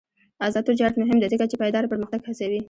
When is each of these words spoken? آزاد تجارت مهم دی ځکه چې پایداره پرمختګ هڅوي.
آزاد 0.45 0.63
تجارت 0.71 0.95
مهم 1.01 1.17
دی 1.19 1.27
ځکه 1.33 1.45
چې 1.51 1.59
پایداره 1.61 1.91
پرمختګ 1.93 2.21
هڅوي. 2.23 2.59